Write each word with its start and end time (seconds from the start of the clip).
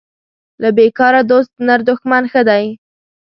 له 0.61 0.69
بیکاره 0.77 1.21
دوست 1.31 1.51
نر 1.67 1.79
دښمن 1.87 2.23
ښه 2.31 2.41
دی 2.49 2.65